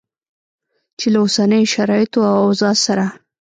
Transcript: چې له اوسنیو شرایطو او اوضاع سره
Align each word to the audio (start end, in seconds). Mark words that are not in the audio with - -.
چې 0.99 1.07
له 1.13 1.19
اوسنیو 1.23 1.71
شرایطو 1.73 2.19
او 2.31 2.35
اوضاع 2.47 2.75
سره 2.85 3.05